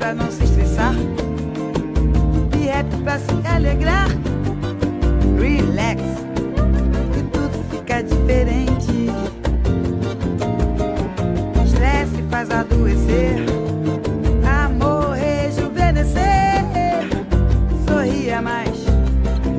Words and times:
pra 0.00 0.14
não 0.14 0.30
se 0.30 0.44
estressar. 0.44 0.94
E 2.58 2.66
rap 2.66 2.88
pra 3.04 3.18
se 3.18 3.46
alegrar. 3.46 4.08
Relax, 5.38 6.02
e 7.18 7.22
tudo 7.24 7.64
fica 7.70 8.02
diferente. 8.02 9.10
Estresse 11.64 12.22
faz 12.30 12.50
adoecer. 12.50 13.44
Amor 14.64 15.10
rejuvenescer. 15.10 16.64
Sorria 17.86 18.40
mais. 18.40 18.86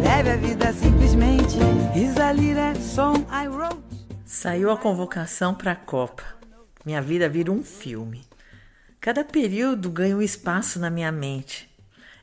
Leve 0.03 0.31
a 0.31 0.37
vida 0.37 0.73
simplesmente. 0.73 1.59
Isalira 1.95 2.73
song 2.75 3.23
I 3.31 3.47
wrote. 3.47 3.77
Saiu 4.25 4.71
a 4.71 4.77
convocação 4.77 5.53
para 5.53 5.73
a 5.73 5.75
Copa. 5.75 6.23
Minha 6.83 7.01
vida 7.01 7.29
vira 7.29 7.51
um 7.51 7.63
filme. 7.63 8.30
Cada 9.02 9.23
período 9.23 9.89
ganha 9.89 10.16
um 10.16 10.21
espaço 10.21 10.80
na 10.80 10.91
minha 10.91 11.12
mente. 11.12 11.67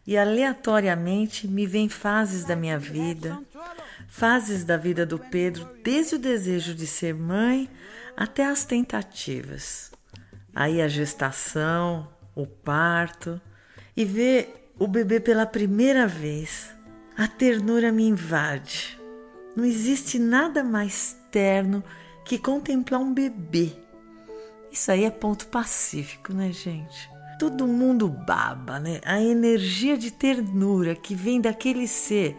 E 0.07 0.16
aleatoriamente 0.16 1.48
me 1.48 1.66
vêm 1.66 1.89
fases 1.89 2.45
da 2.45 2.55
minha 2.55 2.79
vida, 2.79 3.37
fases 4.07 4.65
da 4.65 4.77
vida 4.77 5.05
do 5.05 5.19
Pedro, 5.19 5.69
desde 5.83 6.15
o 6.15 6.19
desejo 6.21 6.77
de 6.77 6.87
ser 6.87 7.15
mãe 7.15 7.69
até 8.16 8.47
as 8.47 8.65
tentativas. 8.65 9.91
Aí 10.55 10.80
a 10.80 10.87
gestação, 10.87 12.09
o 12.33 12.47
parto 12.47 13.41
e 13.97 14.05
ver 14.05 14.71
o 14.79 14.87
bebê 14.87 15.19
pela 15.19 15.45
primeira 15.45 16.07
vez. 16.07 16.71
A 17.16 17.27
ternura 17.27 17.91
me 17.91 18.05
invade. 18.05 18.97
Não 19.57 19.65
existe 19.65 20.16
nada 20.16 20.63
mais 20.63 21.19
terno 21.33 21.83
que 22.24 22.38
contemplar 22.38 23.01
um 23.01 23.13
bebê. 23.13 23.88
Isso 24.71 24.91
aí 24.91 25.05
é 25.05 25.11
ponto 25.11 25.47
pacífico, 25.49 26.33
né, 26.33 26.53
gente? 26.53 27.11
Todo 27.39 27.67
mundo 27.67 28.09
baba, 28.09 28.79
né? 28.79 29.01
A 29.05 29.21
energia 29.21 29.97
de 29.97 30.10
ternura 30.10 30.95
que 30.95 31.15
vem 31.15 31.41
daquele 31.41 31.87
ser 31.87 32.37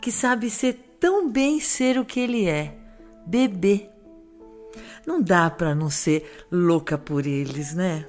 que 0.00 0.12
sabe 0.12 0.50
ser 0.50 0.96
tão 1.00 1.30
bem 1.30 1.60
ser 1.60 1.98
o 1.98 2.04
que 2.04 2.20
ele 2.20 2.46
é, 2.46 2.76
bebê. 3.26 3.88
Não 5.06 5.20
dá 5.22 5.48
para 5.50 5.74
não 5.74 5.88
ser 5.88 6.46
louca 6.50 6.98
por 6.98 7.26
eles, 7.26 7.74
né? 7.74 8.06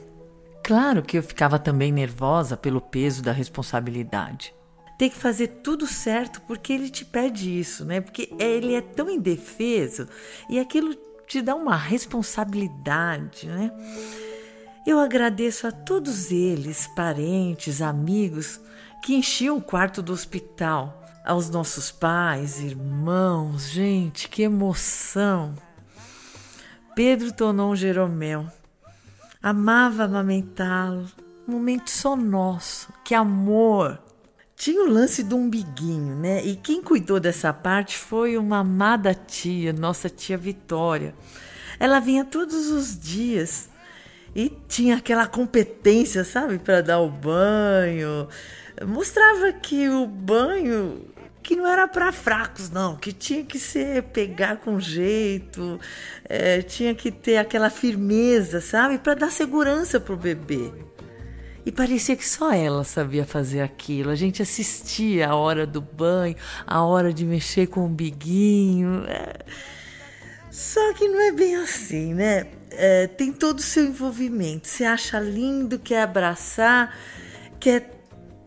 Claro 0.64 1.04
que 1.04 1.18
eu 1.18 1.24
ficava 1.24 1.60
também 1.60 1.92
nervosa 1.92 2.58
pelo 2.58 2.82
peso 2.82 3.22
da 3.22 3.32
responsabilidade. 3.32 4.54
Tem 4.98 5.10
que 5.10 5.18
fazer 5.18 5.48
tudo 5.62 5.86
certo 5.86 6.42
porque 6.42 6.74
ele 6.74 6.90
te 6.90 7.06
pede 7.06 7.60
isso, 7.60 7.86
né? 7.86 8.02
Porque 8.02 8.34
ele 8.40 8.74
é 8.74 8.82
tão 8.82 9.10
indefeso 9.10 10.08
e 10.50 10.58
aquilo 10.58 10.96
te 11.28 11.42
dá 11.42 11.56
uma 11.56 11.76
responsabilidade, 11.76 13.48
né? 13.48 13.72
Eu 14.86 15.00
agradeço 15.00 15.66
a 15.66 15.72
todos 15.72 16.32
eles, 16.32 16.88
parentes, 16.96 17.82
amigos, 17.82 18.60
que 19.04 19.16
enchiam 19.16 19.58
o 19.58 19.62
quarto 19.62 20.02
do 20.02 20.14
hospital, 20.14 21.04
aos 21.26 21.50
nossos 21.50 21.92
pais, 21.92 22.60
irmãos, 22.60 23.70
gente, 23.70 24.30
que 24.30 24.44
emoção! 24.44 25.56
Pedro 26.96 27.34
Tonon 27.34 27.76
Jeromel, 27.76 28.46
amava 29.42 30.04
amamentá-lo, 30.04 31.10
um 31.48 31.54
momento 31.54 31.90
só 31.90 32.16
nosso, 32.16 32.94
que 33.04 33.16
amor! 33.16 34.00
Tinha 34.56 34.82
o 34.84 34.90
lance 34.90 35.22
do 35.22 35.36
umbiguinho, 35.36 36.16
né? 36.16 36.44
E 36.44 36.56
quem 36.56 36.82
cuidou 36.82 37.20
dessa 37.20 37.52
parte 37.52 37.98
foi 37.98 38.38
uma 38.38 38.60
amada 38.60 39.14
tia, 39.14 39.74
nossa 39.74 40.10
tia 40.10 40.38
Vitória. 40.38 41.14
Ela 41.80 42.00
vinha 42.00 42.24
todos 42.24 42.70
os 42.70 42.98
dias 42.98 43.70
e 44.34 44.50
tinha 44.68 44.98
aquela 44.98 45.28
competência, 45.28 46.24
sabe, 46.24 46.58
para 46.58 46.82
dar 46.82 47.00
o 47.00 47.10
banho. 47.10 48.28
Mostrava 48.86 49.52
que 49.54 49.90
o 49.90 50.06
banho 50.08 51.06
que 51.46 51.56
não 51.56 51.68
era 51.68 51.88
para 51.88 52.12
fracos, 52.12 52.72
não, 52.72 52.96
que 52.96 53.14
tinha 53.14 53.44
que 53.44 53.60
ser 53.60 54.02
pegar 54.04 54.58
com 54.58 54.80
jeito, 54.80 55.80
é, 56.28 56.64
tinha 56.64 56.96
que 56.96 57.12
ter 57.12 57.38
aquela 57.38 57.70
firmeza, 57.70 58.60
sabe, 58.60 58.98
para 58.98 59.14
dar 59.14 59.32
segurança 59.32 60.00
pro 60.00 60.18
bebê. 60.18 60.74
E 61.66 61.72
parecia 61.72 62.16
que 62.16 62.28
só 62.28 62.54
ela 62.54 62.84
sabia 62.84 63.26
fazer 63.26 63.62
aquilo. 63.62 64.12
A 64.12 64.16
gente 64.16 64.40
assistia 64.40 65.30
a 65.30 65.36
hora 65.36 65.66
do 65.66 65.82
banho, 65.82 66.36
a 66.68 66.84
hora 66.84 67.12
de 67.12 67.26
mexer 67.26 67.68
com 67.68 67.86
o 67.88 67.90
biguinho. 67.90 69.04
É... 69.08 69.40
Só 70.52 70.94
que 70.94 71.08
não 71.08 71.20
é 71.20 71.32
bem 71.32 71.56
assim, 71.56 72.14
né? 72.14 72.46
É, 72.70 73.08
tem 73.08 73.34
todo 73.34 73.60
o 73.60 73.64
seu 73.64 73.84
envolvimento. 73.84 74.68
Você 74.68 74.86
acha 74.86 75.20
lindo, 75.20 75.80
quer 75.80 76.04
abraçar, 76.04 76.96
quer, 77.60 77.90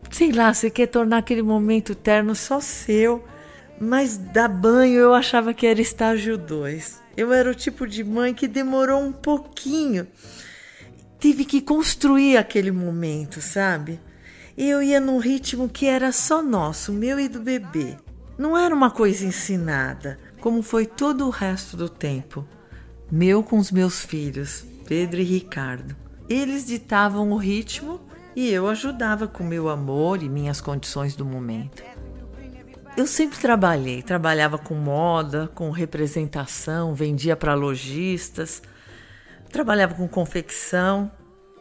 sei 0.09 0.31
lá, 0.31 0.53
você 0.53 0.69
quer 0.69 0.87
tornar 0.87 1.17
aquele 1.17 1.41
momento 1.41 1.93
terno 1.93 2.33
só 2.33 2.61
seu. 2.61 3.23
Mas 3.81 4.17
dar 4.17 4.47
banho 4.47 4.97
eu 4.97 5.13
achava 5.13 5.53
que 5.53 5.67
era 5.67 5.81
estágio 5.81 6.37
2. 6.37 7.01
Eu 7.17 7.33
era 7.33 7.51
o 7.51 7.55
tipo 7.55 7.85
de 7.85 8.01
mãe 8.01 8.33
que 8.33 8.47
demorou 8.47 9.01
um 9.01 9.11
pouquinho 9.11 10.07
tive 11.19 11.43
que 11.43 11.61
construir 11.61 12.37
aquele 12.37 12.71
momento, 12.71 13.41
sabe? 13.41 13.99
Eu 14.57 14.81
ia 14.81 14.99
num 14.99 15.19
ritmo 15.19 15.69
que 15.69 15.85
era 15.85 16.11
só 16.11 16.41
nosso, 16.41 16.91
meu 16.91 17.19
e 17.19 17.27
do 17.27 17.39
bebê. 17.39 17.97
Não 18.37 18.57
era 18.57 18.73
uma 18.73 18.89
coisa 18.89 19.25
ensinada, 19.25 20.17
como 20.39 20.63
foi 20.63 20.85
todo 20.85 21.27
o 21.27 21.29
resto 21.29 21.75
do 21.75 21.89
tempo. 21.89 22.47
Meu 23.11 23.43
com 23.43 23.57
os 23.57 23.71
meus 23.71 24.03
filhos, 24.03 24.63
Pedro 24.87 25.19
e 25.19 25.23
Ricardo. 25.23 25.95
Eles 26.29 26.65
ditavam 26.65 27.31
o 27.31 27.37
ritmo 27.37 27.99
e 28.35 28.49
eu 28.49 28.67
ajudava 28.67 29.27
com 29.27 29.43
meu 29.43 29.67
amor 29.67 30.23
e 30.23 30.29
minhas 30.29 30.61
condições 30.61 31.15
do 31.15 31.25
momento. 31.25 31.83
Eu 32.95 33.07
sempre 33.07 33.39
trabalhei, 33.39 34.01
trabalhava 34.01 34.57
com 34.57 34.75
moda, 34.75 35.49
com 35.53 35.71
representação, 35.71 36.93
vendia 36.93 37.35
para 37.35 37.53
lojistas, 37.53 38.61
trabalhava 39.51 39.95
com 39.95 40.07
confecção 40.07 41.11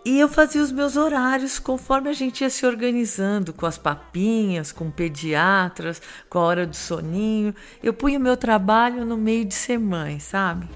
e 0.04 0.18
eu 0.18 0.28
fazia 0.28 0.62
os 0.62 0.72
meus 0.72 0.96
horários 0.96 1.58
conforme 1.58 2.08
a 2.08 2.12
gente 2.12 2.40
ia 2.40 2.48
se 2.48 2.64
organizando, 2.64 3.52
com 3.52 3.66
as 3.66 3.76
papinhas, 3.76 4.72
com 4.72 4.90
pediatras, 4.90 6.00
com 6.30 6.38
a 6.38 6.42
hora 6.42 6.66
do 6.66 6.74
soninho. 6.74 7.54
Eu 7.82 7.92
punha 7.92 8.18
o 8.18 8.22
meu 8.22 8.36
trabalho 8.36 9.04
no 9.04 9.16
meio 9.16 9.44
de 9.44 9.54
ser 9.54 9.78
mãe, 9.78 10.18
sabe? 10.18 10.68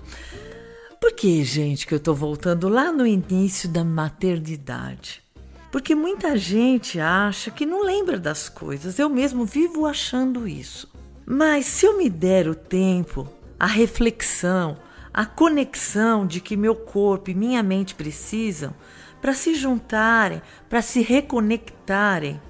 Por 1.00 1.12
que, 1.12 1.42
gente, 1.44 1.86
que 1.86 1.94
eu 1.94 2.00
tô 2.00 2.14
voltando 2.14 2.68
lá 2.68 2.92
no 2.92 3.06
início 3.06 3.68
da 3.68 3.82
maternidade? 3.82 5.22
Porque 5.70 5.94
muita 5.94 6.36
gente 6.36 7.00
acha 7.00 7.50
que 7.50 7.64
não 7.64 7.82
lembra 7.82 8.18
das 8.18 8.50
coisas. 8.50 8.98
Eu 8.98 9.08
mesmo 9.08 9.46
vivo 9.46 9.86
achando 9.86 10.46
isso. 10.46 10.86
Mas 11.24 11.64
se 11.64 11.86
eu 11.86 11.96
me 11.96 12.10
der 12.10 12.46
o 12.46 12.54
tempo, 12.54 13.26
a 13.58 13.66
reflexão, 13.66 14.76
a 15.12 15.26
conexão 15.26 16.26
de 16.26 16.40
que 16.40 16.56
meu 16.56 16.74
corpo 16.74 17.30
e 17.30 17.34
minha 17.34 17.62
mente 17.62 17.94
precisam 17.94 18.74
para 19.20 19.34
se 19.34 19.54
juntarem, 19.54 20.40
para 20.68 20.80
se 20.80 21.00
reconectarem, 21.00 22.40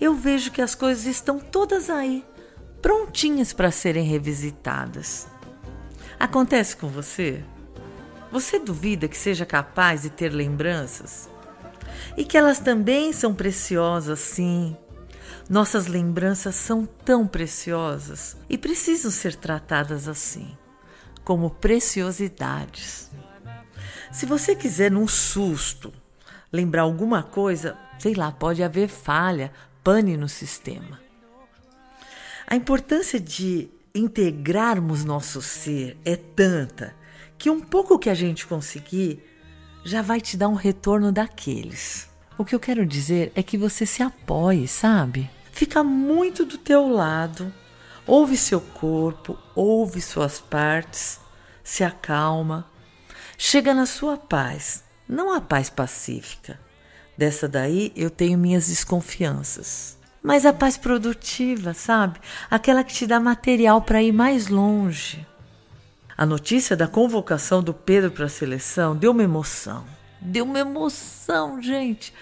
eu 0.00 0.14
vejo 0.14 0.52
que 0.52 0.62
as 0.62 0.74
coisas 0.74 1.06
estão 1.06 1.40
todas 1.40 1.90
aí, 1.90 2.24
prontinhas 2.80 3.52
para 3.52 3.70
serem 3.70 4.04
revisitadas. 4.04 5.26
Acontece 6.18 6.76
com 6.76 6.88
você? 6.88 7.44
Você 8.30 8.58
duvida 8.58 9.08
que 9.08 9.16
seja 9.16 9.44
capaz 9.44 10.02
de 10.02 10.10
ter 10.10 10.30
lembranças? 10.30 11.28
E 12.16 12.24
que 12.24 12.38
elas 12.38 12.60
também 12.60 13.12
são 13.12 13.34
preciosas, 13.34 14.20
sim. 14.20 14.76
Nossas 15.48 15.86
lembranças 15.86 16.54
são 16.54 16.86
tão 16.86 17.26
preciosas 17.26 18.36
e 18.48 18.56
precisam 18.56 19.10
ser 19.10 19.34
tratadas 19.34 20.06
assim 20.06 20.56
como 21.28 21.50
preciosidades. 21.50 23.10
Se 24.10 24.24
você 24.24 24.56
quiser, 24.56 24.90
num 24.90 25.06
susto, 25.06 25.92
lembrar 26.50 26.80
alguma 26.80 27.22
coisa, 27.22 27.76
sei 27.98 28.14
lá, 28.14 28.32
pode 28.32 28.62
haver 28.62 28.88
falha, 28.88 29.52
pane 29.84 30.16
no 30.16 30.26
sistema. 30.26 30.98
A 32.46 32.56
importância 32.56 33.20
de 33.20 33.68
integrarmos 33.94 35.04
nosso 35.04 35.42
ser 35.42 35.98
é 36.02 36.16
tanta 36.16 36.96
que 37.36 37.50
um 37.50 37.60
pouco 37.60 37.98
que 37.98 38.08
a 38.08 38.14
gente 38.14 38.46
conseguir 38.46 39.22
já 39.84 40.00
vai 40.00 40.22
te 40.22 40.34
dar 40.34 40.48
um 40.48 40.54
retorno 40.54 41.12
daqueles. 41.12 42.08
O 42.38 42.44
que 42.44 42.54
eu 42.54 42.60
quero 42.60 42.86
dizer 42.86 43.32
é 43.34 43.42
que 43.42 43.58
você 43.58 43.84
se 43.84 44.02
apoie, 44.02 44.66
sabe? 44.66 45.28
Fica 45.52 45.84
muito 45.84 46.46
do 46.46 46.56
teu 46.56 46.88
lado 46.88 47.52
Ouve 48.08 48.38
seu 48.38 48.58
corpo, 48.58 49.38
ouve 49.54 50.00
suas 50.00 50.40
partes, 50.40 51.20
se 51.62 51.84
acalma, 51.84 52.66
chega 53.36 53.74
na 53.74 53.84
sua 53.84 54.16
paz, 54.16 54.82
não 55.06 55.30
a 55.30 55.42
paz 55.42 55.68
pacífica. 55.68 56.58
Dessa 57.18 57.46
daí 57.46 57.92
eu 57.94 58.08
tenho 58.08 58.38
minhas 58.38 58.68
desconfianças. 58.68 59.98
Mas 60.22 60.46
a 60.46 60.54
paz 60.54 60.78
produtiva, 60.78 61.74
sabe? 61.74 62.18
Aquela 62.50 62.82
que 62.82 62.94
te 62.94 63.06
dá 63.06 63.20
material 63.20 63.82
para 63.82 64.02
ir 64.02 64.12
mais 64.12 64.48
longe. 64.48 65.26
A 66.16 66.24
notícia 66.24 66.74
da 66.74 66.88
convocação 66.88 67.62
do 67.62 67.74
Pedro 67.74 68.10
para 68.10 68.24
a 68.24 68.30
seleção 68.30 68.96
deu 68.96 69.10
uma 69.10 69.22
emoção. 69.22 69.84
Deu 70.18 70.46
uma 70.46 70.60
emoção, 70.60 71.60
gente. 71.60 72.14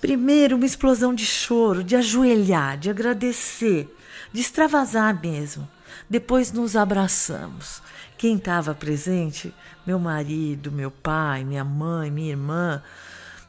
Primeiro, 0.00 0.54
uma 0.54 0.66
explosão 0.66 1.12
de 1.12 1.26
choro, 1.26 1.82
de 1.82 1.96
ajoelhar, 1.96 2.78
de 2.78 2.90
agradecer, 2.90 3.92
de 4.36 4.42
extravasar 4.42 5.18
mesmo. 5.18 5.66
Depois 6.10 6.52
nos 6.52 6.76
abraçamos. 6.76 7.80
Quem 8.18 8.36
estava 8.36 8.74
presente? 8.74 9.50
Meu 9.86 9.98
marido, 9.98 10.70
meu 10.70 10.90
pai, 10.90 11.42
minha 11.42 11.64
mãe, 11.64 12.10
minha 12.10 12.32
irmã, 12.32 12.82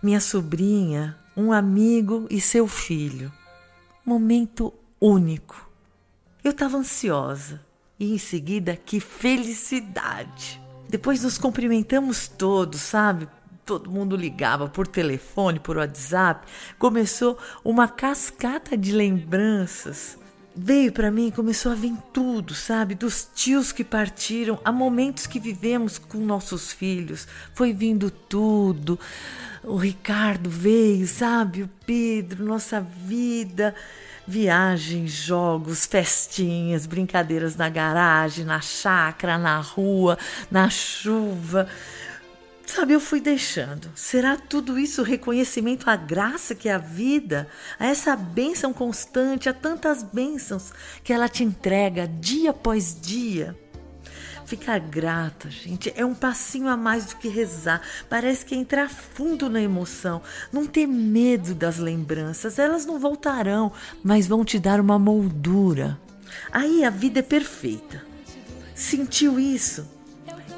minha 0.02 0.22
sobrinha, 0.22 1.18
um 1.36 1.52
amigo 1.52 2.26
e 2.30 2.40
seu 2.40 2.70
filho. 2.70 3.30
Momento 4.06 4.74
único. 5.00 5.70
Eu 6.42 6.52
estava 6.52 6.78
ansiosa 6.78 7.60
e 8.00 8.14
em 8.14 8.18
seguida 8.18 8.74
que 8.78 9.02
felicidade. 9.02 10.62
Depois 10.88 11.22
nos 11.22 11.38
cumprimentamos 11.38 12.30
todos, 12.30 12.80
sabe? 12.80 13.28
Todo 13.66 13.92
mundo 13.92 14.16
ligava 14.16 14.70
por 14.70 14.88
telefone, 14.88 15.60
por 15.60 15.76
WhatsApp. 15.76 16.48
Começou 16.80 17.38
uma 17.62 17.90
cascata 17.90 18.78
de 18.78 18.94
lembranças. 18.94 20.18
Veio 20.60 20.92
para 20.92 21.12
mim, 21.12 21.30
começou 21.30 21.72
a 21.72 21.76
vir 21.76 21.94
tudo, 22.12 22.56
sabe? 22.56 22.96
Dos 22.96 23.30
tios 23.36 23.72
que 23.72 23.84
partiram, 23.84 24.60
a 24.66 24.72
momentos 24.72 25.28
que 25.28 25.40
vivemos 25.40 26.00
com 26.00 26.18
nossos 26.18 26.74
filhos. 26.74 27.28
Foi 27.54 27.72
vindo 27.72 28.10
tudo. 28.10 29.00
O 29.64 29.76
Ricardo 29.76 30.50
veio, 30.50 31.08
sabe? 31.08 31.62
O 31.62 31.70
Pedro, 31.86 32.44
nossa 32.44 32.82
vida. 32.82 33.76
Viagens, 34.28 35.12
jogos, 35.12 35.86
festinhas, 35.86 36.88
brincadeiras 36.88 37.56
na 37.56 37.70
garagem, 37.70 38.44
na 38.44 38.60
chácara, 38.60 39.38
na 39.38 39.60
rua, 39.60 40.18
na 40.50 40.72
chuva. 40.72 41.70
Sabe, 42.68 42.94
eu 42.94 43.00
fui 43.00 43.22
deixando. 43.22 43.90
Será 43.96 44.36
tudo 44.36 44.78
isso 44.78 45.02
reconhecimento 45.02 45.90
à 45.90 45.96
graça 45.96 46.54
que 46.54 46.68
é 46.68 46.74
a 46.74 46.78
vida, 46.78 47.48
a 47.80 47.88
essa 47.88 48.16
bênção 48.16 48.74
constante, 48.74 49.48
a 49.48 49.54
tantas 49.54 50.04
bênçãos 50.04 50.74
que 51.02 51.14
ela 51.14 51.30
te 51.30 51.46
entrega 51.46 52.08
dia 52.08 52.52
após 52.52 52.96
dia? 53.00 53.58
Ficar 54.46 54.80
grata, 54.80 55.50
gente, 55.50 55.92
é 55.96 56.06
um 56.06 56.14
passinho 56.14 56.68
a 56.68 56.78
mais 56.78 57.06
do 57.06 57.16
que 57.16 57.30
rezar. 57.30 57.82
Parece 58.10 58.46
que 58.46 58.54
é 58.54 58.58
entrar 58.58 58.90
fundo 58.90 59.50
na 59.50 59.62
emoção. 59.62 60.22
Não 60.52 60.68
ter 60.68 60.86
medo 60.86 61.56
das 61.56 61.78
lembranças. 61.78 62.60
Elas 62.60 62.86
não 62.86 63.00
voltarão, 63.00 63.72
mas 64.04 64.28
vão 64.28 64.46
te 64.46 64.60
dar 64.60 64.80
uma 64.80 65.00
moldura. 65.00 66.00
Aí 66.52 66.84
a 66.84 66.90
vida 66.90 67.20
é 67.20 67.24
perfeita. 67.24 68.06
Sentiu 68.76 69.40
isso? 69.40 69.97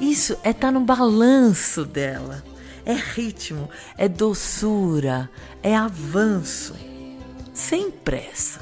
Isso 0.00 0.32
é 0.42 0.50
estar 0.50 0.68
tá 0.68 0.72
no 0.72 0.80
balanço 0.80 1.84
dela. 1.84 2.42
É 2.84 2.94
ritmo, 2.94 3.68
é 3.96 4.08
doçura, 4.08 5.30
é 5.62 5.76
avanço. 5.76 6.74
Sem 7.52 7.90
pressa. 7.90 8.60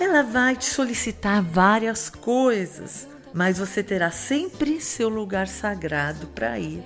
Ela 0.00 0.22
vai 0.22 0.56
te 0.56 0.64
solicitar 0.64 1.40
várias 1.42 2.10
coisas 2.10 3.06
mas 3.34 3.58
você 3.58 3.82
terá 3.82 4.12
sempre 4.12 4.80
seu 4.80 5.08
lugar 5.08 5.48
sagrado 5.48 6.28
para 6.28 6.56
ir 6.56 6.84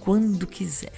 quando 0.00 0.44
quiser. 0.44 0.92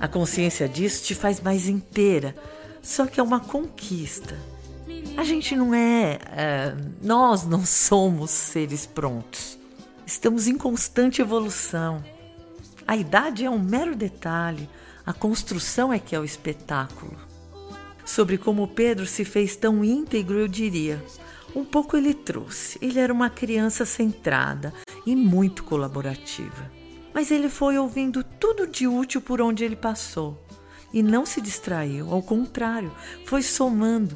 A 0.00 0.08
consciência 0.08 0.68
disso 0.68 1.04
te 1.04 1.14
faz 1.14 1.40
mais 1.40 1.68
inteira, 1.68 2.34
só 2.82 3.06
que 3.06 3.20
é 3.20 3.22
uma 3.22 3.38
conquista. 3.38 4.36
A 5.16 5.22
gente 5.22 5.54
não 5.54 5.72
é, 5.72 6.18
é 6.32 6.74
nós 7.00 7.44
não 7.46 7.64
somos 7.64 8.32
seres 8.32 8.84
prontos. 8.84 9.53
Estamos 10.06 10.46
em 10.46 10.58
constante 10.58 11.22
evolução. 11.22 12.04
A 12.86 12.94
idade 12.94 13.44
é 13.44 13.50
um 13.50 13.58
mero 13.58 13.96
detalhe, 13.96 14.68
a 15.06 15.14
construção 15.14 15.90
é 15.90 15.98
que 15.98 16.14
é 16.14 16.20
o 16.20 16.24
espetáculo. 16.24 17.16
Sobre 18.04 18.36
como 18.36 18.68
Pedro 18.68 19.06
se 19.06 19.24
fez 19.24 19.56
tão 19.56 19.82
íntegro, 19.82 20.38
eu 20.38 20.46
diria: 20.46 21.02
um 21.56 21.64
pouco 21.64 21.96
ele 21.96 22.12
trouxe. 22.12 22.78
Ele 22.82 22.98
era 22.98 23.12
uma 23.12 23.30
criança 23.30 23.86
centrada 23.86 24.74
e 25.06 25.16
muito 25.16 25.64
colaborativa. 25.64 26.70
Mas 27.14 27.30
ele 27.30 27.48
foi 27.48 27.78
ouvindo 27.78 28.22
tudo 28.22 28.66
de 28.66 28.86
útil 28.86 29.22
por 29.22 29.40
onde 29.40 29.64
ele 29.64 29.76
passou. 29.76 30.44
E 30.92 31.02
não 31.02 31.24
se 31.24 31.40
distraiu, 31.40 32.12
ao 32.12 32.22
contrário, 32.22 32.92
foi 33.24 33.42
somando. 33.42 34.14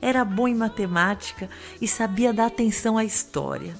Era 0.00 0.24
bom 0.24 0.48
em 0.48 0.54
matemática 0.54 1.50
e 1.80 1.86
sabia 1.86 2.32
dar 2.32 2.46
atenção 2.46 2.96
à 2.96 3.04
história. 3.04 3.74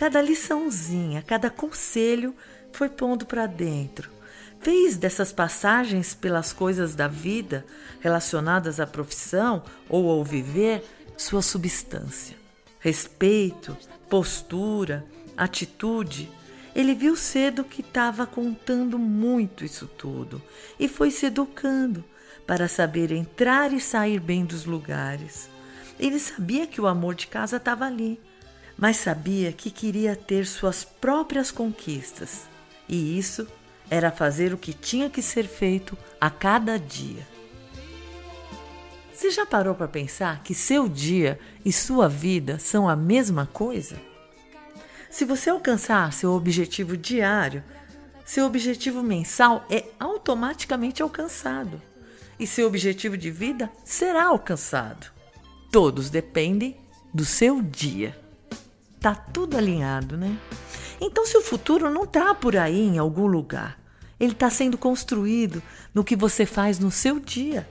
Cada 0.00 0.22
liçãozinha, 0.22 1.20
cada 1.20 1.50
conselho 1.50 2.34
foi 2.72 2.88
pondo 2.88 3.26
para 3.26 3.44
dentro. 3.44 4.10
Fez 4.58 4.96
dessas 4.96 5.30
passagens 5.30 6.14
pelas 6.14 6.54
coisas 6.54 6.94
da 6.94 7.06
vida 7.06 7.66
relacionadas 8.00 8.80
à 8.80 8.86
profissão 8.86 9.62
ou 9.90 10.08
ao 10.10 10.24
viver 10.24 10.82
sua 11.18 11.42
substância. 11.42 12.34
Respeito, 12.78 13.76
postura, 14.08 15.04
atitude. 15.36 16.30
Ele 16.74 16.94
viu 16.94 17.14
cedo 17.14 17.62
que 17.62 17.82
estava 17.82 18.24
contando 18.26 18.98
muito 18.98 19.66
isso 19.66 19.86
tudo 19.86 20.40
e 20.78 20.88
foi 20.88 21.10
se 21.10 21.26
educando 21.26 22.02
para 22.46 22.68
saber 22.68 23.12
entrar 23.12 23.70
e 23.70 23.78
sair 23.78 24.18
bem 24.18 24.46
dos 24.46 24.64
lugares. 24.64 25.50
Ele 25.98 26.18
sabia 26.18 26.66
que 26.66 26.80
o 26.80 26.86
amor 26.86 27.14
de 27.14 27.26
casa 27.26 27.58
estava 27.58 27.84
ali, 27.84 28.18
mas 28.80 28.96
sabia 28.96 29.52
que 29.52 29.70
queria 29.70 30.16
ter 30.16 30.46
suas 30.46 30.82
próprias 30.84 31.50
conquistas 31.50 32.48
e 32.88 33.18
isso 33.18 33.46
era 33.90 34.10
fazer 34.10 34.54
o 34.54 34.58
que 34.58 34.72
tinha 34.72 35.10
que 35.10 35.20
ser 35.20 35.46
feito 35.46 35.98
a 36.18 36.30
cada 36.30 36.78
dia. 36.78 37.28
Você 39.12 39.30
já 39.30 39.44
parou 39.44 39.74
para 39.74 39.86
pensar 39.86 40.42
que 40.42 40.54
seu 40.54 40.88
dia 40.88 41.38
e 41.62 41.70
sua 41.70 42.08
vida 42.08 42.58
são 42.58 42.88
a 42.88 42.96
mesma 42.96 43.46
coisa? 43.52 44.00
Se 45.10 45.26
você 45.26 45.50
alcançar 45.50 46.10
seu 46.14 46.32
objetivo 46.32 46.96
diário, 46.96 47.62
seu 48.24 48.46
objetivo 48.46 49.02
mensal 49.02 49.66
é 49.68 49.84
automaticamente 49.98 51.02
alcançado 51.02 51.82
e 52.38 52.46
seu 52.46 52.66
objetivo 52.66 53.18
de 53.18 53.30
vida 53.30 53.70
será 53.84 54.26
alcançado. 54.26 55.12
Todos 55.70 56.08
dependem 56.08 56.78
do 57.12 57.26
seu 57.26 57.60
dia. 57.60 58.29
Tá 59.00 59.14
tudo 59.14 59.56
alinhado, 59.56 60.16
né? 60.16 60.36
Então, 61.00 61.24
se 61.24 61.36
o 61.36 61.40
futuro 61.40 61.90
não 61.90 62.06
tá 62.06 62.34
por 62.34 62.56
aí 62.56 62.80
em 62.80 62.98
algum 62.98 63.26
lugar, 63.26 63.80
ele 64.18 64.32
está 64.32 64.50
sendo 64.50 64.76
construído 64.76 65.62
no 65.94 66.04
que 66.04 66.14
você 66.14 66.44
faz 66.44 66.78
no 66.78 66.90
seu 66.90 67.18
dia. 67.18 67.66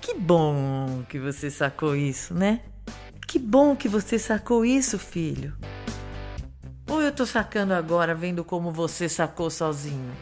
Que 0.00 0.14
bom 0.14 1.02
que 1.08 1.18
você 1.18 1.50
sacou 1.50 1.96
isso, 1.96 2.34
né? 2.34 2.60
Que 3.26 3.38
bom 3.38 3.74
que 3.74 3.88
você 3.88 4.18
sacou 4.18 4.64
isso, 4.64 4.98
filho. 4.98 5.56
Ou 6.88 7.02
eu 7.02 7.10
tô 7.10 7.24
sacando 7.26 7.72
agora, 7.72 8.14
vendo 8.14 8.44
como 8.44 8.70
você 8.70 9.08
sacou 9.08 9.50
sozinho? 9.50 10.12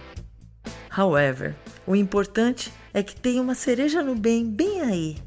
However, 0.97 1.55
o 1.87 1.97
importante 1.97 2.73
é 2.95 3.03
que 3.03 3.17
tem 3.17 3.41
uma 3.41 3.55
cereja 3.55 4.03
no 4.03 4.15
bem 4.15 4.49
bem 4.49 4.81
aí. 4.81 5.19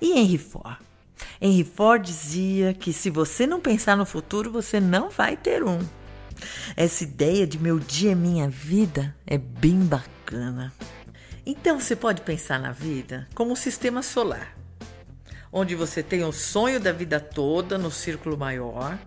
E 0.00 0.12
Henry 0.12 0.38
Ford? 0.38 0.87
Henry 1.40 1.64
Ford 1.64 2.02
dizia 2.02 2.74
que 2.74 2.92
se 2.92 3.10
você 3.10 3.46
não 3.46 3.60
pensar 3.60 3.96
no 3.96 4.04
futuro, 4.04 4.50
você 4.50 4.80
não 4.80 5.08
vai 5.08 5.36
ter 5.36 5.62
um. 5.62 5.78
Essa 6.76 7.04
ideia 7.04 7.46
de 7.46 7.58
meu 7.58 7.78
dia 7.78 8.12
é 8.12 8.14
minha 8.14 8.48
vida 8.48 9.14
é 9.26 9.38
bem 9.38 9.80
bacana. 9.80 10.72
Então 11.46 11.80
você 11.80 11.96
pode 11.96 12.22
pensar 12.22 12.58
na 12.58 12.72
vida 12.72 13.26
como 13.34 13.52
um 13.52 13.56
sistema 13.56 14.02
solar, 14.02 14.56
onde 15.50 15.74
você 15.74 16.02
tem 16.02 16.24
o 16.24 16.32
sonho 16.32 16.78
da 16.78 16.92
vida 16.92 17.18
toda 17.18 17.78
no 17.78 17.90
círculo 17.90 18.36
maior, 18.36 18.98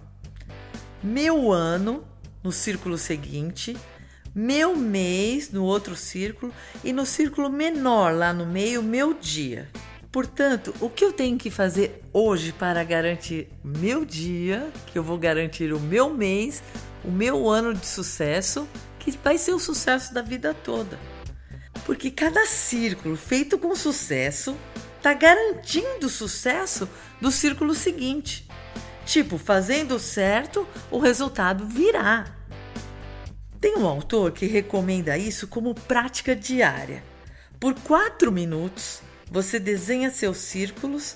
meu 1.03 1.51
ano 1.51 2.03
no 2.43 2.51
círculo 2.51 2.97
seguinte, 2.97 3.77
meu 4.33 4.75
mês 4.75 5.51
no 5.51 5.63
outro 5.63 5.95
círculo 5.95 6.53
e 6.83 6.91
no 6.91 7.05
círculo 7.05 7.49
menor 7.49 8.13
lá 8.13 8.33
no 8.33 8.45
meio, 8.45 8.81
meu 8.81 9.13
dia. 9.13 9.69
Portanto, 10.11 10.73
o 10.81 10.89
que 10.89 11.05
eu 11.05 11.13
tenho 11.13 11.37
que 11.37 11.49
fazer 11.49 12.03
hoje 12.11 12.51
para 12.51 12.83
garantir 12.83 13.49
meu 13.63 14.03
dia, 14.03 14.71
que 14.87 14.97
eu 14.97 15.03
vou 15.03 15.17
garantir 15.17 15.73
o 15.73 15.79
meu 15.79 16.13
mês, 16.13 16.61
o 17.03 17.11
meu 17.11 17.49
ano 17.49 17.73
de 17.73 17.85
sucesso, 17.85 18.67
que 18.99 19.11
vai 19.11 19.37
ser 19.37 19.53
o 19.53 19.59
sucesso 19.59 20.13
da 20.13 20.21
vida 20.21 20.53
toda? 20.53 20.99
porque 21.85 22.11
cada 22.11 22.45
círculo 22.45 23.15
feito 23.15 23.57
com 23.57 23.75
sucesso 23.75 24.55
está 24.97 25.13
garantindo 25.13 26.07
o 26.07 26.09
sucesso 26.09 26.87
do 27.19 27.31
círculo 27.31 27.73
seguinte. 27.73 28.47
Tipo, 29.05 29.37
fazendo 29.37 29.99
certo, 29.99 30.67
o 30.91 30.99
resultado 30.99 31.65
virá. 31.65 32.25
Tem 33.59 33.77
um 33.77 33.85
autor 33.85 34.31
que 34.31 34.45
recomenda 34.45 35.17
isso 35.17 35.47
como 35.47 35.73
prática 35.73 36.35
diária. 36.35 37.03
Por 37.59 37.73
quatro 37.81 38.31
minutos, 38.31 39.01
você 39.31 39.57
desenha 39.57 40.11
seus 40.11 40.37
círculos 40.39 41.15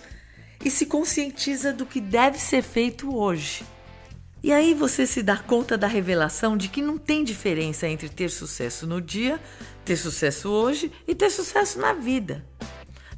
e 0.63 0.71
se 0.71 0.85
conscientiza 0.85 1.73
do 1.73 1.85
que 1.85 1.99
deve 1.99 2.39
ser 2.39 2.63
feito 2.63 3.13
hoje. 3.13 3.65
E 4.41 4.53
aí 4.53 4.73
você 4.73 5.05
se 5.05 5.21
dá 5.21 5.37
conta 5.37 5.77
da 5.77 5.85
revelação 5.85 6.55
de 6.55 6.69
que 6.69 6.81
não 6.81 6.97
tem 6.97 7.25
diferença 7.25 7.87
entre 7.87 8.07
ter 8.07 8.29
sucesso 8.29 8.87
no 8.87 9.01
dia, 9.01 9.39
ter 9.83 9.97
sucesso 9.97 10.49
hoje 10.49 10.91
e 11.05 11.13
ter 11.13 11.29
sucesso 11.29 11.77
na 11.77 11.91
vida. 11.91 12.45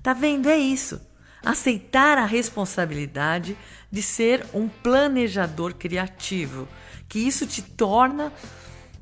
Tá 0.02 0.14
vendo? 0.14 0.50
É 0.50 0.58
isso. 0.58 1.00
Aceitar 1.46 2.18
a 2.18 2.26
responsabilidade 2.26 3.56
de 3.92 4.02
ser 4.02 4.46
um 4.54 4.68
planejador 4.68 5.76
criativo, 5.76 6.68
que 7.08 7.20
isso 7.20 7.46
te 7.46 7.62
torna 7.62 8.34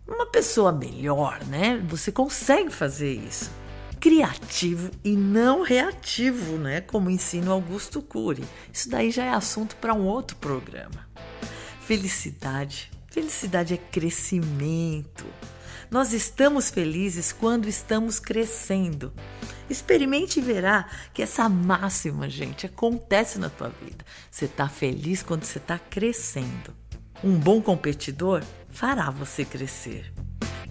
uma 0.08 0.26
pessoa 0.26 0.72
melhor, 0.72 1.44
né? 1.46 1.82
Você 1.88 2.12
consegue 2.12 2.72
fazer 2.72 3.14
isso. 3.14 3.50
Criativo 4.06 4.92
e 5.04 5.16
não 5.16 5.64
reativo, 5.64 6.60
né? 6.60 6.80
Como 6.80 7.10
ensina 7.10 7.50
Augusto 7.50 8.04
Cury. 8.04 8.44
Isso 8.72 8.88
daí 8.88 9.10
já 9.10 9.24
é 9.26 9.30
assunto 9.30 9.76
para 9.78 9.96
um 9.96 10.06
outro 10.06 10.38
programa. 10.38 11.10
Felicidade. 11.82 12.92
Felicidade 13.08 13.74
é 13.74 13.78
crescimento. 13.78 15.26
Nós 15.90 16.14
estamos 16.14 16.70
felizes 16.70 17.32
quando 17.32 17.68
estamos 17.68 18.20
crescendo. 18.20 19.12
Experimente 19.68 20.40
e 20.40 20.44
verá 20.44 20.88
que 21.12 21.24
essa 21.24 21.50
máxima, 21.50 22.30
gente, 22.30 22.68
acontece 22.68 23.40
na 23.40 23.50
tua 23.50 23.70
vida. 23.70 24.06
Você 24.30 24.46
está 24.46 24.70
feliz 24.70 25.24
quando 25.24 25.46
você 25.46 25.58
está 25.58 25.80
crescendo. 25.80 26.76
Um 27.24 27.40
bom 27.40 27.60
competidor 27.60 28.44
fará 28.70 29.10
você 29.10 29.44
crescer, 29.44 30.14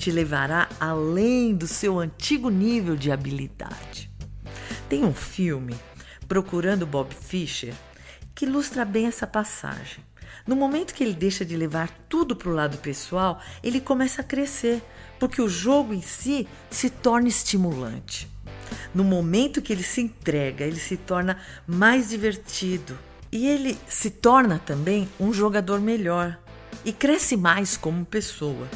te 0.05 0.11
levará 0.11 0.69
além 0.79 1.55
do 1.55 1.67
seu 1.67 1.99
antigo 1.99 2.51
nível 2.51 2.95
de 2.95 3.11
habilidade. 3.11 4.11
Tem 4.87 5.03
um 5.03 5.15
filme, 5.15 5.75
Procurando 6.29 6.87
Bob 6.87 7.15
Fischer, 7.15 7.73
que 8.35 8.45
ilustra 8.45 8.85
bem 8.85 9.07
essa 9.07 9.27
passagem. 9.27 10.05
No 10.47 10.55
momento 10.55 10.93
que 10.93 11.03
ele 11.03 11.15
deixa 11.15 11.43
de 11.43 11.57
levar 11.57 11.89
tudo 12.07 12.37
para 12.37 12.51
o 12.51 12.55
lado 12.55 12.77
pessoal, 12.77 13.41
ele 13.63 13.81
começa 13.81 14.21
a 14.21 14.25
crescer, 14.25 14.83
porque 15.19 15.41
o 15.41 15.49
jogo 15.49 15.95
em 15.95 16.03
si 16.03 16.47
se 16.71 16.91
torna 16.91 17.29
estimulante. 17.29 18.29
No 18.95 19.05
momento 19.05 19.63
que 19.63 19.73
ele 19.73 19.83
se 19.83 20.03
entrega, 20.03 20.67
ele 20.67 20.79
se 20.79 20.99
torna 20.99 21.39
mais 21.67 22.11
divertido 22.11 22.99
e 23.33 23.47
ele 23.47 23.79
se 23.89 24.11
torna 24.11 24.59
também 24.59 25.09
um 25.19 25.33
jogador 25.33 25.81
melhor 25.81 26.39
e 26.85 26.93
cresce 26.93 27.39
mais 27.39 27.75
como 27.75 28.05
pessoa. 28.05 28.69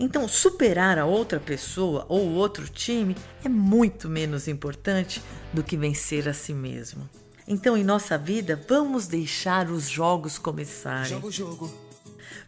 Então, 0.00 0.28
superar 0.28 0.98
a 0.98 1.04
outra 1.06 1.40
pessoa 1.40 2.06
ou 2.08 2.30
outro 2.34 2.68
time 2.68 3.16
é 3.44 3.48
muito 3.48 4.08
menos 4.08 4.46
importante 4.46 5.20
do 5.52 5.62
que 5.62 5.76
vencer 5.76 6.28
a 6.28 6.32
si 6.32 6.54
mesmo. 6.54 7.08
Então, 7.46 7.76
em 7.76 7.82
nossa 7.82 8.16
vida, 8.16 8.60
vamos 8.68 9.08
deixar 9.08 9.70
os 9.70 9.88
jogos 9.88 10.38
começarem. 10.38 11.08
Jogo, 11.08 11.30
jogo. 11.30 11.88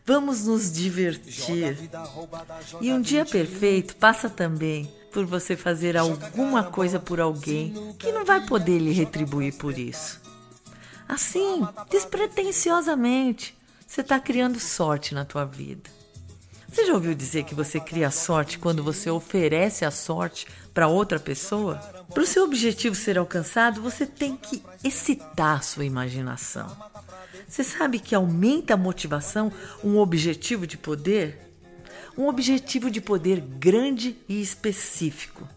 Vamos 0.04 0.46
nos 0.46 0.70
divertir. 0.72 1.90
E 2.80 2.92
um 2.92 3.00
dia 3.00 3.24
perfeito 3.24 3.96
passa 3.96 4.28
também 4.28 4.92
por 5.12 5.24
você 5.26 5.56
fazer 5.56 5.96
alguma 5.96 6.64
coisa 6.64 7.00
por 7.00 7.20
alguém 7.20 7.94
que 7.98 8.12
não 8.12 8.24
vai 8.24 8.46
poder 8.46 8.78
lhe 8.78 8.92
retribuir 8.92 9.56
por 9.56 9.76
isso. 9.78 10.20
Assim, 11.08 11.66
despretensiosamente, 11.90 13.56
você 13.86 14.02
está 14.02 14.20
criando 14.20 14.60
sorte 14.60 15.14
na 15.14 15.24
tua 15.24 15.44
vida. 15.44 15.90
Você 16.70 16.86
já 16.86 16.94
ouviu 16.94 17.14
dizer 17.14 17.42
que 17.42 17.54
você 17.54 17.80
cria 17.80 18.12
sorte 18.12 18.56
quando 18.56 18.84
você 18.84 19.10
oferece 19.10 19.84
a 19.84 19.90
sorte 19.90 20.46
para 20.72 20.86
outra 20.86 21.18
pessoa? 21.18 21.76
Para 22.14 22.22
o 22.22 22.26
seu 22.26 22.44
objetivo 22.44 22.94
ser 22.94 23.18
alcançado, 23.18 23.82
você 23.82 24.06
tem 24.06 24.36
que 24.36 24.62
excitar 24.84 25.64
sua 25.64 25.84
imaginação. 25.84 26.68
Você 27.48 27.64
sabe 27.64 27.98
que 27.98 28.14
aumenta 28.14 28.74
a 28.74 28.76
motivação 28.76 29.52
um 29.82 29.98
objetivo 29.98 30.64
de 30.64 30.78
poder? 30.78 31.50
Um 32.16 32.28
objetivo 32.28 32.88
de 32.88 33.00
poder 33.00 33.40
grande 33.40 34.16
e 34.28 34.40
específico. 34.40 35.48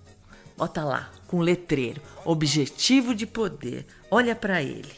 Bota 0.58 0.84
lá, 0.84 1.12
com 1.27 1.41
letreiro: 1.41 2.01
Objetivo 2.25 3.13
de 3.13 3.27
poder. 3.27 3.86
Olha 4.10 4.36
para 4.36 4.63
ele. 4.63 4.91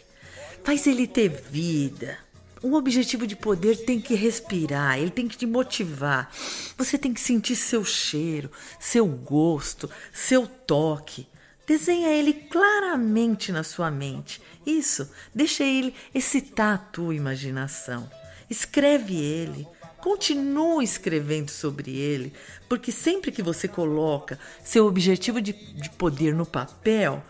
Faz 0.63 0.88
ele 0.88 1.07
ter 1.07 1.29
vida. 1.29 2.25
Um 2.63 2.74
objetivo 2.74 3.27
de 3.27 3.35
poder 3.35 3.85
tem 3.85 4.00
que 4.00 4.15
respirar, 4.15 4.97
ele 4.97 5.12
tem 5.12 5.27
que 5.27 5.38
te 5.38 5.45
motivar. 5.45 6.31
Você 6.77 6.97
tem 6.97 7.13
que 7.13 7.21
sentir 7.21 7.55
seu 7.55 7.83
cheiro, 7.83 8.51
seu 8.79 9.05
gosto, 9.05 9.89
seu 10.13 10.47
toque. 10.47 11.27
Desenha 11.67 12.09
ele 12.09 12.33
claramente 12.33 13.51
na 13.51 13.63
sua 13.63 13.89
mente. 13.89 14.41
Isso, 14.65 15.09
deixa 15.33 15.63
ele 15.63 15.93
excitar 16.13 16.75
a 16.75 16.77
tua 16.77 17.15
imaginação. 17.15 18.09
Escreve 18.50 19.15
ele, 19.15 19.67
Continue 20.05 20.83
escrevendo 20.83 21.50
sobre 21.50 21.97
ele, 21.97 22.31
porque 22.69 22.91
sempre 22.91 23.31
que 23.31 23.41
você 23.41 23.67
coloca 23.67 24.38
seu 24.63 24.85
objetivo 24.85 25.41
de, 25.41 25.51
de 25.51 25.89
poder 25.89 26.31
no 26.35 26.45
papel, 26.45 27.24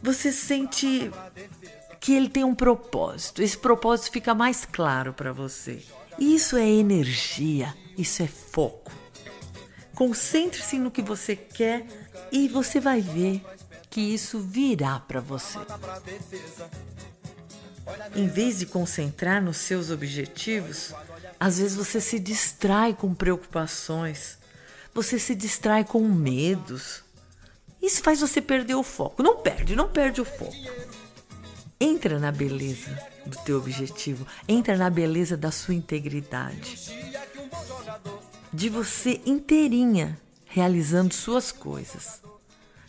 você 0.00 0.30
sente 0.30 1.10
que 2.02 2.12
ele 2.12 2.28
tem 2.28 2.42
um 2.42 2.54
propósito. 2.54 3.40
Esse 3.40 3.56
propósito 3.56 4.10
fica 4.10 4.34
mais 4.34 4.64
claro 4.64 5.12
para 5.12 5.32
você. 5.32 5.80
Isso 6.18 6.56
é 6.56 6.68
energia, 6.68 7.72
isso 7.96 8.24
é 8.24 8.26
foco. 8.26 8.90
Concentre-se 9.94 10.80
no 10.80 10.90
que 10.90 11.00
você 11.00 11.36
quer 11.36 11.86
e 12.32 12.48
você 12.48 12.80
vai 12.80 13.00
ver 13.00 13.40
que 13.88 14.00
isso 14.00 14.40
virá 14.40 14.98
para 14.98 15.20
você. 15.20 15.60
Em 18.16 18.26
vez 18.26 18.58
de 18.58 18.66
concentrar 18.66 19.40
nos 19.40 19.58
seus 19.58 19.88
objetivos, 19.90 20.92
às 21.38 21.58
vezes 21.58 21.76
você 21.76 22.00
se 22.00 22.18
distrai 22.18 22.94
com 22.94 23.14
preocupações, 23.14 24.38
você 24.92 25.20
se 25.20 25.36
distrai 25.36 25.84
com 25.84 26.00
medos. 26.08 27.04
Isso 27.80 28.02
faz 28.02 28.20
você 28.20 28.40
perder 28.40 28.74
o 28.74 28.82
foco. 28.82 29.22
Não 29.22 29.36
perde, 29.36 29.76
não 29.76 29.88
perde 29.88 30.20
o 30.20 30.24
foco. 30.24 30.52
Entra 31.84 32.16
na 32.16 32.30
beleza 32.30 32.96
do 33.26 33.36
teu 33.38 33.58
objetivo, 33.58 34.24
entra 34.46 34.76
na 34.76 34.88
beleza 34.88 35.36
da 35.36 35.50
sua 35.50 35.74
integridade. 35.74 36.78
De 38.52 38.68
você 38.68 39.20
inteirinha 39.26 40.16
realizando 40.46 41.12
suas 41.12 41.50
coisas. 41.50 42.22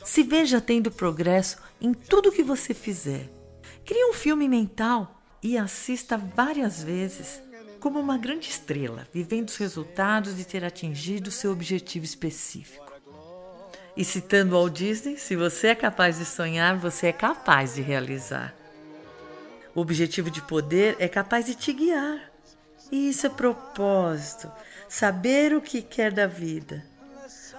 Se 0.06 0.22
veja 0.22 0.62
tendo 0.62 0.92
progresso 0.92 1.58
em 1.82 1.92
tudo 1.92 2.32
que 2.32 2.44
você 2.44 2.72
fizer. 2.72 3.28
Crie 3.84 4.06
um 4.06 4.14
filme 4.14 4.48
mental 4.48 5.20
e 5.42 5.58
assista 5.58 6.16
várias 6.16 6.84
vezes 6.84 7.42
como 7.80 8.00
uma 8.00 8.20
grande 8.20 8.48
estrela, 8.48 9.08
vivendo 9.12 9.50
os 9.50 9.58
resultados 9.58 10.38
de 10.38 10.46
ter 10.46 10.64
atingido 10.64 11.32
seu 11.32 11.52
objetivo 11.52 12.06
específico. 12.06 12.94
E 13.98 14.06
citando 14.06 14.52
Walt 14.52 14.72
Disney, 14.72 15.18
se 15.18 15.36
você 15.36 15.70
é 15.70 15.76
capaz 15.76 16.20
de 16.20 16.26
sonhar, 16.26 16.78
você 16.78 17.08
é 17.08 17.12
capaz 17.12 17.74
de 17.74 17.82
realizar. 17.82 18.54
O 19.76 19.82
objetivo 19.82 20.30
de 20.30 20.42
poder 20.42 20.96
é 21.00 21.08
capaz 21.08 21.46
de 21.46 21.56
te 21.56 21.74
guiar. 21.74 22.32
E 22.92 23.10
isso 23.10 23.26
é 23.26 23.30
propósito, 23.30 24.52
saber 24.88 25.56
o 25.56 25.62
que 25.62 25.82
quer 25.82 26.12
da 26.12 26.28
vida. 26.28 26.86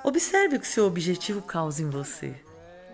Observe 0.04 0.56
o 0.56 0.60
que 0.60 0.68
seu 0.68 0.86
objetivo 0.86 1.42
causa 1.42 1.82
em 1.82 1.90
você. 1.90 2.34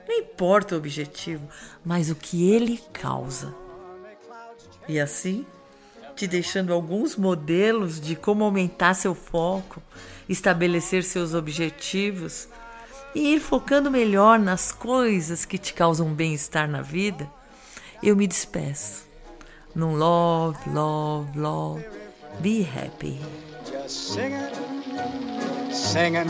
Não 0.08 0.18
importa 0.18 0.74
o 0.74 0.78
objetivo, 0.78 1.46
mas 1.84 2.10
o 2.10 2.14
que 2.14 2.50
ele 2.50 2.80
causa. 2.92 3.54
E 4.88 4.98
assim, 4.98 5.44
te 6.16 6.26
deixando 6.26 6.72
alguns 6.72 7.16
modelos 7.16 8.00
de 8.00 8.16
como 8.16 8.44
aumentar 8.44 8.94
seu 8.94 9.14
foco, 9.14 9.82
estabelecer 10.28 11.04
seus 11.04 11.34
objetivos 11.34 12.48
e 13.14 13.34
ir 13.34 13.40
focando 13.40 13.90
melhor 13.90 14.38
nas 14.38 14.72
coisas 14.72 15.44
que 15.44 15.58
te 15.58 15.74
causam 15.74 16.14
bem-estar 16.14 16.68
na 16.68 16.80
vida, 16.80 17.30
eu 18.02 18.16
me 18.16 18.26
despeço. 18.26 19.09
Num 19.72 20.00
love, 20.00 20.56
love, 20.66 21.36
love, 21.36 21.84
be 22.42 22.62
happy. 22.62 23.20
Just 23.64 24.14
singing, 24.14 24.50
singing 25.70 26.28